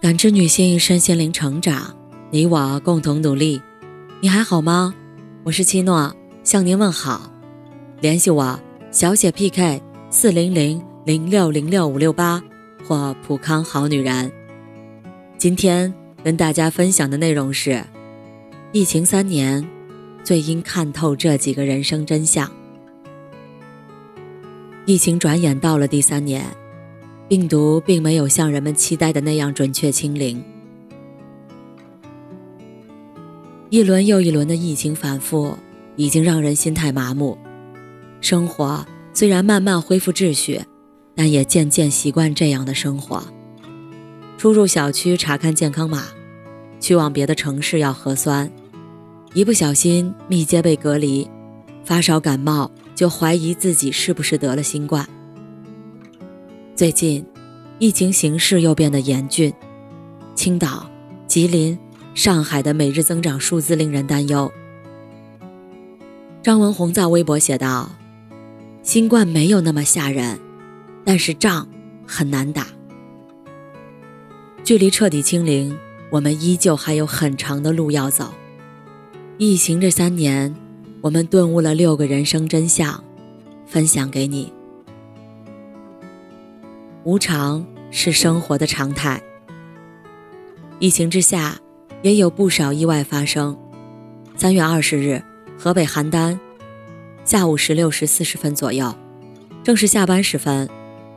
[0.00, 1.94] 感知女性身心灵成长，
[2.30, 3.60] 你我共同努力。
[4.22, 4.94] 你还好吗？
[5.44, 7.30] 我是七诺，向您问好。
[8.00, 8.58] 联系我
[8.90, 12.42] 小写 PK 四零零零六零六五六八
[12.82, 14.32] 或普康好女人。
[15.36, 15.92] 今天
[16.24, 17.84] 跟大家分享的内容是：
[18.72, 19.68] 疫情三年，
[20.24, 22.50] 最应看透这几个人生真相。
[24.86, 26.46] 疫情转眼到了第三年。
[27.30, 30.42] 病毒并没有像人们期待的那样准确清零，
[33.68, 35.56] 一轮又一轮的疫情反复，
[35.94, 37.38] 已经让人心态麻木。
[38.20, 40.60] 生活虽然慢慢恢复秩序，
[41.14, 43.22] 但也渐渐习惯这样的生活。
[44.36, 46.06] 出入小区查看健康码，
[46.80, 48.50] 去往别的城市要核酸，
[49.34, 51.30] 一不小心密接被隔离，
[51.84, 55.08] 发烧感冒就怀疑自己是不是得了新冠。
[56.80, 57.22] 最近，
[57.78, 59.52] 疫情形势又变得严峻，
[60.34, 60.88] 青岛、
[61.26, 61.78] 吉林、
[62.14, 64.50] 上海的每日增长数字令人担忧。
[66.42, 67.90] 张文宏在微博写道
[68.82, 70.40] ：“新冠没有那么吓人，
[71.04, 71.68] 但是仗
[72.06, 72.66] 很难打。
[74.64, 75.76] 距离彻底清零，
[76.08, 78.32] 我们依旧还有很长的路要走。
[79.36, 80.56] 疫情这三年，
[81.02, 83.04] 我们顿悟了六个人生真相，
[83.66, 84.50] 分享给你。”
[87.02, 89.22] 无常是生活的常态。
[90.78, 91.56] 疫情之下，
[92.02, 93.56] 也有不少意外发生。
[94.36, 95.22] 三月二十日，
[95.58, 96.38] 河北邯郸，
[97.24, 98.94] 下午十六时四十分左右，
[99.62, 100.68] 正是下班时分，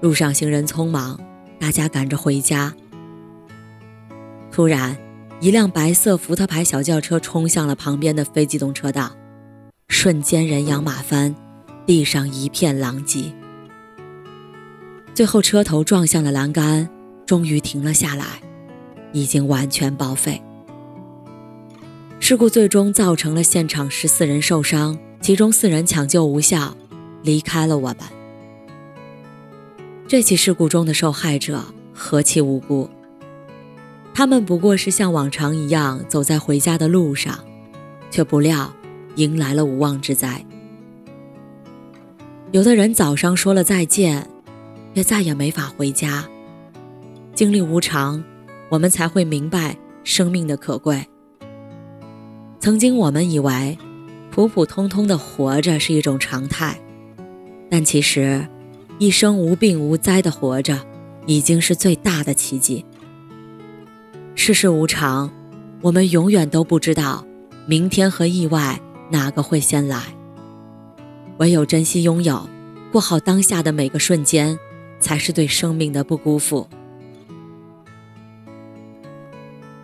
[0.00, 1.18] 路上行人匆忙，
[1.60, 2.74] 大家赶着回家。
[4.50, 4.96] 突然，
[5.40, 9.12] 一辆白色福特牌小轿车冲向了旁边的非机动车道，
[9.88, 11.34] 瞬间人仰马翻，
[11.86, 13.32] 地上一片狼藉。
[15.18, 16.88] 最后，车头撞向了栏杆，
[17.26, 18.24] 终于停了下来，
[19.12, 20.40] 已经完全报废。
[22.20, 26.76] 事故最终造成了现场十四人受伤，其中四人抢救无效，
[27.24, 27.98] 离开了我们。
[30.06, 32.88] 这起事故中的受害者何其无辜，
[34.14, 37.40] 他们不过是像往常一样走在回家的路上，
[38.08, 38.72] 却不料
[39.16, 40.46] 迎来了无妄之灾。
[42.52, 44.30] 有的人早上说了再见。
[44.98, 46.28] 也再也没法回家。
[47.32, 48.24] 经历无常，
[48.68, 51.06] 我们才会明白生命的可贵。
[52.58, 53.78] 曾经我们以为，
[54.32, 56.76] 普普通通的活着是一种常态，
[57.70, 58.44] 但其实，
[58.98, 60.76] 一生无病无灾的活着，
[61.26, 62.84] 已经是最大的奇迹。
[64.34, 65.30] 世事无常，
[65.80, 67.24] 我们永远都不知道
[67.66, 68.80] 明天和意外
[69.12, 70.02] 哪个会先来。
[71.36, 72.48] 唯有珍惜拥有，
[72.90, 74.58] 过好当下的每个瞬间。
[75.00, 76.68] 才是对生命的不辜负。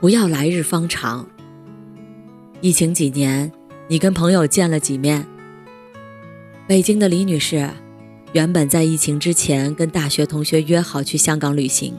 [0.00, 1.26] 不要来日方长。
[2.60, 3.50] 疫情几年，
[3.88, 5.26] 你跟朋友见了几面？
[6.66, 7.70] 北京的李女士，
[8.32, 11.94] 原本在疫情之前跟大学同学约好去香港旅行，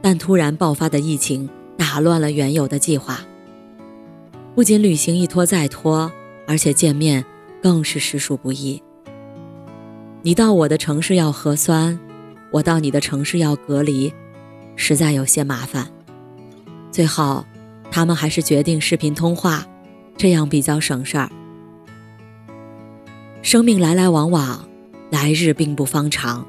[0.00, 3.20] 但突然爆发的疫情打乱了原有的计划。
[4.54, 6.10] 不仅旅行一拖再拖，
[6.46, 7.24] 而且见面
[7.62, 8.82] 更是实属不易。
[10.22, 11.98] 你到我的城市要核酸，
[12.50, 14.12] 我到你的城市要隔离，
[14.74, 15.88] 实在有些麻烦。
[16.90, 17.44] 最后，
[17.90, 19.64] 他们还是决定视频通话，
[20.16, 21.30] 这样比较省事儿。
[23.42, 24.68] 生命来来往往，
[25.08, 26.44] 来日并不方长。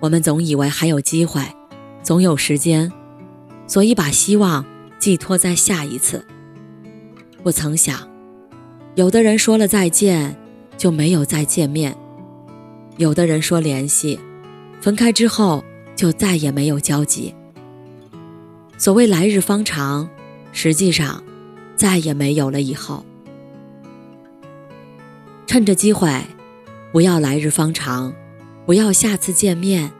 [0.00, 1.42] 我们总以为还有机会，
[2.02, 2.90] 总有时间，
[3.66, 4.64] 所以把希望
[4.98, 6.24] 寄托在下一次。
[7.42, 8.08] 不曾想，
[8.94, 10.34] 有的人说了再见，
[10.78, 11.94] 就没有再见面。
[13.00, 14.20] 有的人说联系，
[14.78, 15.64] 分开之后
[15.96, 17.34] 就再也没有交集。
[18.76, 20.06] 所谓来日方长，
[20.52, 21.24] 实际上
[21.74, 23.02] 再也没有了以后。
[25.46, 26.22] 趁着机会，
[26.92, 28.12] 不要来日方长，
[28.66, 29.90] 不要下次见面，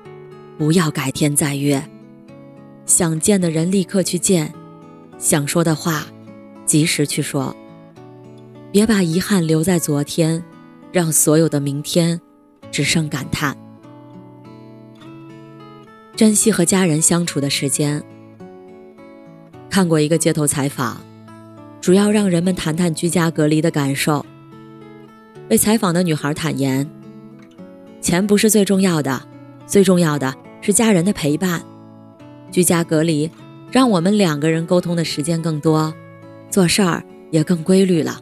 [0.59, 1.83] 不要改天再约。
[2.85, 4.53] 想见的人立刻去见，
[5.19, 6.07] 想说的话
[6.67, 7.57] 及时去说。
[8.71, 10.45] 别把遗憾留在昨天，
[10.93, 12.21] 让所有的明天。
[12.71, 13.57] 只剩感叹，
[16.15, 18.03] 珍惜和家人相处的时间。
[19.69, 21.01] 看过一个街头采访，
[21.81, 24.25] 主要让人们谈谈居家隔离的感受。
[25.49, 26.89] 被采访的女孩坦言
[28.01, 29.23] ：“钱不是最重要的，
[29.67, 31.63] 最重要的是家人的陪伴。
[32.51, 33.31] 居家隔离
[33.71, 35.93] 让我们两个人沟通的时间更多，
[36.51, 38.21] 做事儿也更规律了。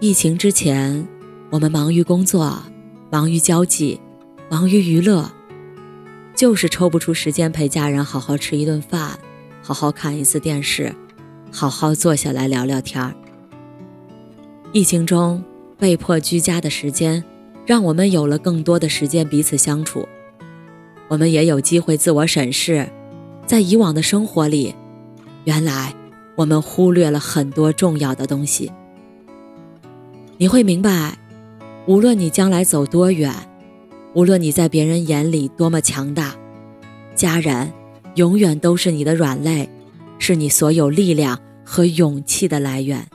[0.00, 1.06] 疫情之前。”
[1.54, 2.60] 我们忙于工作，
[3.12, 4.00] 忙于交际，
[4.50, 5.30] 忙于娱乐。
[6.34, 9.16] 就是抽不出时间陪家人好好吃一顿饭，
[9.62, 10.92] 好好看一次电视，
[11.52, 13.14] 好好坐下来聊聊天儿。
[14.72, 15.44] 疫情中
[15.78, 17.22] 被迫居家的时间，
[17.64, 20.08] 让我们有了更多的时间彼此相处，
[21.06, 22.90] 我们也有机会自我审视，
[23.46, 24.74] 在以往的生活里，
[25.44, 25.94] 原来
[26.34, 28.72] 我们忽略了很多重要的东西。
[30.36, 31.16] 你会明白，
[31.86, 33.30] 无论你将来走多远，
[34.14, 36.34] 无论你在别人眼里多么强大，
[37.14, 37.70] 家人
[38.14, 39.68] 永远都是你的软肋，
[40.18, 43.06] 是你所有力量和勇气的来源。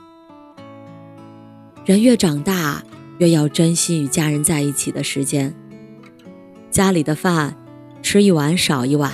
[1.84, 2.84] 人越长大，
[3.18, 5.52] 越要珍惜与家人在一起的时间。
[6.70, 7.56] 家里的饭
[8.02, 9.12] 吃一碗少一碗，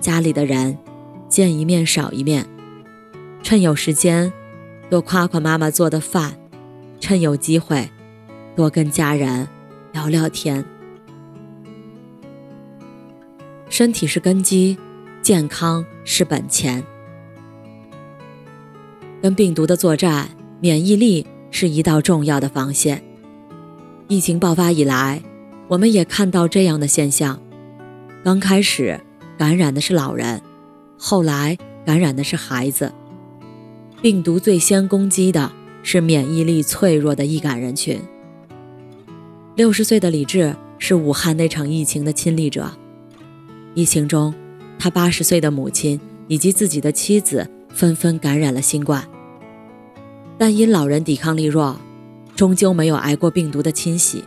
[0.00, 0.78] 家里的人
[1.28, 2.46] 见一面少一面。
[3.42, 4.32] 趁有时间，
[4.88, 6.34] 多夸夸妈妈做的饭。
[6.98, 7.90] 趁有机会，
[8.56, 9.48] 多跟家人
[9.92, 10.64] 聊聊天。
[13.68, 14.76] 身体是根基，
[15.22, 16.82] 健康是本钱。
[19.22, 20.28] 跟病毒的作战，
[20.60, 23.02] 免疫力是一道重要的防线。
[24.08, 25.22] 疫情爆发以来，
[25.68, 27.40] 我们也看到这样的现象：
[28.24, 29.00] 刚开始
[29.38, 30.42] 感染的是老人，
[30.98, 32.92] 后来感染的是孩子。
[34.02, 35.52] 病毒最先攻击的。
[35.82, 37.98] 是免疫力脆弱的易感人群。
[39.60, 42.72] 六十岁的李志是武汉那场疫情的亲历者。
[43.74, 44.34] 疫情中，
[44.78, 49.06] 他八十岁的母亲以及自己的妻子纷纷感染了新冠，
[50.38, 51.78] 但因老人抵抗力弱，
[52.34, 54.24] 终究没有挨过病毒的侵袭。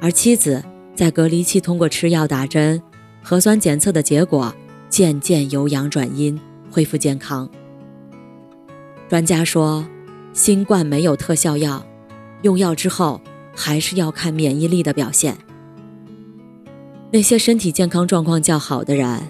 [0.00, 2.82] 而妻子在隔离期通过吃药、打针、
[3.22, 4.54] 核酸检测的结果，
[4.88, 6.40] 渐渐由阳转阴，
[6.70, 7.46] 恢复健康。
[9.10, 9.86] 专家说。
[10.32, 11.84] 新冠没有特效药，
[12.40, 13.20] 用药之后
[13.58, 15.36] 还是要看免疫力的表现。
[17.10, 19.20] 那些身体健康状况较好的人，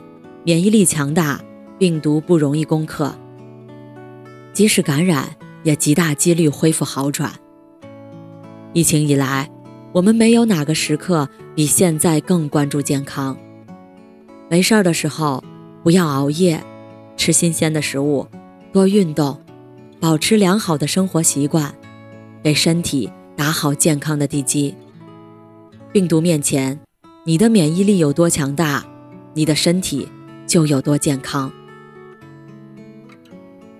[0.45, 1.41] 免疫力强大，
[1.79, 3.15] 病毒不容易攻克。
[4.53, 7.33] 即使感染，也极大几率恢复好转。
[8.75, 9.49] 疫情以来，
[9.93, 13.35] 我们没有哪个时刻比现在更关注健康。
[14.51, 15.43] 没事儿的时候，
[15.83, 16.63] 不要熬夜，
[17.17, 18.27] 吃新鲜的食物，
[18.73, 19.41] 多运动。
[20.01, 21.75] 保持良好的生活习惯，
[22.43, 24.75] 给身体打好健康的地基。
[25.93, 26.77] 病毒面前，
[27.23, 28.85] 你的免疫力有多强大，
[29.33, 30.09] 你的身体
[30.45, 31.53] 就有多健康。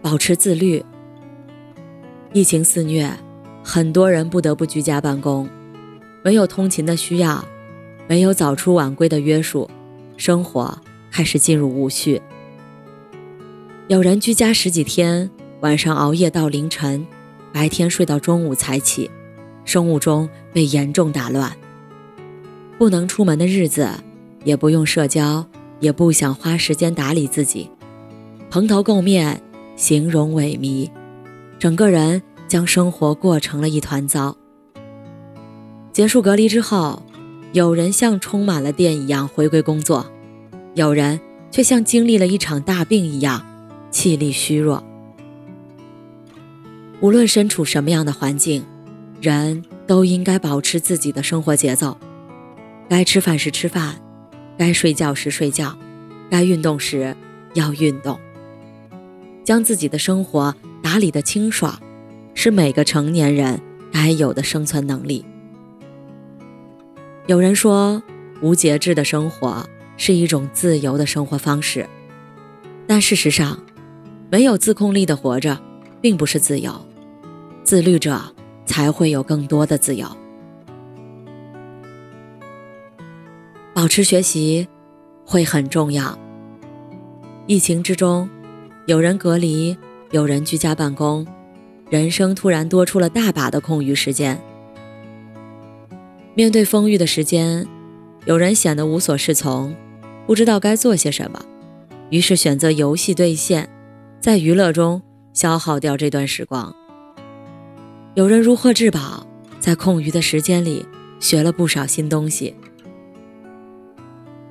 [0.01, 0.85] 保持自律。
[2.33, 3.13] 疫情肆虐，
[3.65, 5.49] 很多人不得不居家办公，
[6.23, 7.45] 没有通勤的需要，
[8.07, 9.69] 没有早出晚归的约束，
[10.17, 10.79] 生活
[11.11, 12.23] 开始进入无序。
[13.89, 15.29] 有人居家十几天。
[15.61, 17.05] 晚上熬夜到凌晨，
[17.53, 19.11] 白天睡到中午才起，
[19.69, 21.55] 生物钟被严重打乱。
[22.79, 23.87] 不能出门的日子，
[24.43, 25.45] 也不用社交，
[25.79, 27.71] 也不想花时间打理自己，
[28.49, 29.43] 蓬头垢面，
[29.77, 30.91] 形容萎靡，
[31.59, 34.35] 整个人将生活过成了一团糟。
[35.93, 37.03] 结束隔离之后，
[37.53, 40.07] 有人像充满了电一样回归工作，
[40.77, 41.21] 有人
[41.51, 43.45] 却像经历了一场大病一样，
[43.91, 44.83] 气力虚弱。
[47.03, 48.65] 无论身处什么样的环境，
[49.21, 51.97] 人都应该保持自己的生活节奏。
[52.89, 53.97] 该吃饭时吃饭，
[54.57, 55.77] 该睡觉时睡觉，
[56.31, 57.15] 该运动时
[57.55, 58.19] 要运动。
[59.45, 61.79] 将自己的生活打理的清爽，
[62.35, 63.61] 是每个成年人
[63.91, 65.25] 该有的生存能力。
[67.27, 68.03] 有人说，
[68.41, 71.87] 无节制的生活是一种自由的生活方式，
[72.87, 73.59] 但事实上，
[74.31, 75.59] 没有自控力的活着，
[76.01, 76.87] 并不是自由。
[77.65, 78.19] 自律者
[78.69, 80.07] 才会有更多的自由。
[83.75, 84.69] 保持学习
[85.25, 86.17] 会很重要。
[87.47, 88.29] 疫情之中，
[88.87, 89.77] 有人隔离，
[90.11, 91.27] 有人居家办公，
[91.89, 94.39] 人生突然多出了大把的空余时间。
[96.35, 97.67] 面对丰裕的时间，
[98.27, 99.75] 有人显得无所适从，
[100.27, 101.41] 不知道该做些什么，
[102.11, 103.69] 于是选择游戏兑现，
[104.21, 105.01] 在娱乐中
[105.33, 106.75] 消耗掉这段时光。
[108.19, 109.25] 有人如获至宝，
[109.61, 110.85] 在空余的时间里
[111.21, 112.53] 学了不少新东西。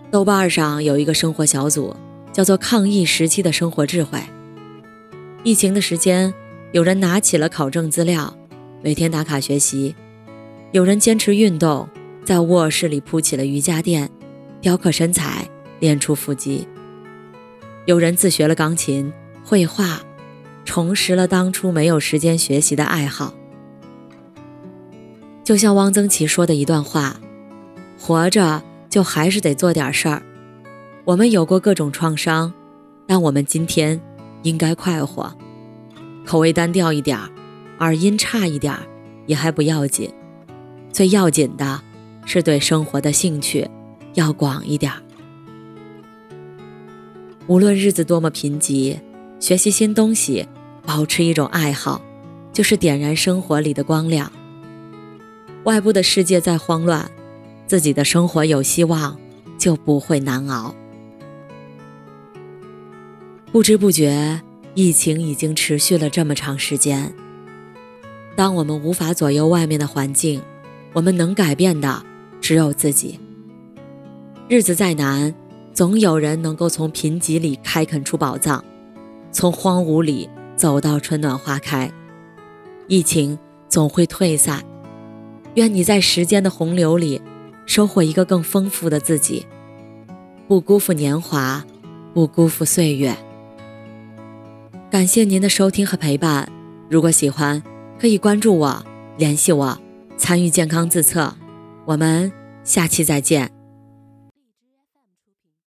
[0.10, 1.94] 豆瓣上有一个生活小组，
[2.32, 4.18] 叫做“抗疫时期的生活智慧”。
[5.44, 6.34] 疫情的时间，
[6.72, 8.34] 有人拿起了考证资料，
[8.82, 9.94] 每天打卡学习；
[10.72, 11.90] 有人坚持运动，
[12.24, 14.10] 在卧室里铺起了瑜伽垫，
[14.62, 15.46] 雕刻身材，
[15.82, 16.66] 练出腹肌；
[17.86, 19.12] 有人自学了钢琴、
[19.44, 20.00] 绘画，
[20.64, 23.34] 重拾了当初没有时间学习的爱好。
[25.48, 27.16] 就像汪曾祺说的一段话
[27.98, 30.22] ：“活着就还是得做点事儿，
[31.06, 32.54] 我们有过各种创伤，
[33.08, 33.98] 但我们今天
[34.44, 35.34] 应该快活。
[36.26, 37.30] 口味单调一点儿，
[37.80, 38.82] 耳音差一点儿，
[39.26, 40.14] 也还不要紧。
[40.92, 41.80] 最要紧的
[42.26, 43.66] 是对生活的兴趣
[44.16, 45.02] 要广一点儿。
[47.48, 49.00] 无论日子多么贫瘠，
[49.40, 50.46] 学习新东西，
[50.86, 52.02] 保持一种爱好，
[52.52, 54.30] 就是点燃生活里的光亮。
[55.68, 57.12] 外部的世界再慌乱，
[57.66, 59.20] 自己的生活有希望，
[59.58, 60.74] 就不会难熬。
[63.52, 64.42] 不知不觉，
[64.76, 67.14] 疫情已经持续了这么长时间。
[68.34, 70.42] 当我们无法左右外面的环境，
[70.94, 72.02] 我们能改变的
[72.40, 73.20] 只有自己。
[74.48, 75.36] 日子再难，
[75.74, 78.64] 总有人能够从贫瘠里开垦出宝藏，
[79.34, 81.92] 从荒芜里走到春暖花开。
[82.88, 84.64] 疫情总会退散，
[85.58, 87.20] 愿你在时间的洪流里，
[87.66, 89.44] 收获一个更丰富的自己，
[90.48, 91.66] 不辜负年华，
[92.14, 93.18] 不辜负岁月。
[94.92, 96.48] 感谢您的收听和陪伴。
[96.88, 97.62] 如果喜欢，
[98.00, 98.86] 可以关注我、
[99.18, 99.76] 联系我、
[100.16, 101.34] 参与健康自测。
[101.86, 102.32] 我们
[102.64, 103.57] 下期再见。